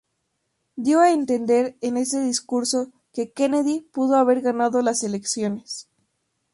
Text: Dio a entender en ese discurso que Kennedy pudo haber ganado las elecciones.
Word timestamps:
Dio 0.77 0.99
a 1.01 1.11
entender 1.11 1.77
en 1.81 1.95
ese 1.95 2.19
discurso 2.21 2.91
que 3.13 3.31
Kennedy 3.33 3.81
pudo 3.81 4.15
haber 4.15 4.41
ganado 4.41 4.81
las 4.81 5.03
elecciones. 5.03 5.89